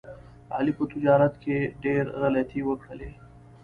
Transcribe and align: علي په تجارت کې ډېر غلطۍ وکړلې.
علي 0.55 0.71
په 0.77 0.83
تجارت 0.91 1.33
کې 1.43 1.57
ډېر 1.83 2.03
غلطۍ 2.19 2.61
وکړلې. 2.65 3.11